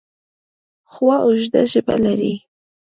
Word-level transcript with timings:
غوا 0.91 1.15
اوږده 1.25 1.61
ژبه 1.71 1.95
لري. 2.05 2.33